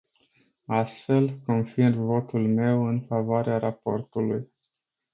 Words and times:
Astfel, 0.67 1.39
confirm 1.45 2.05
votul 2.05 2.47
meu 2.47 2.85
în 2.85 3.01
favoarea 3.01 3.57
raportului. 3.57 4.47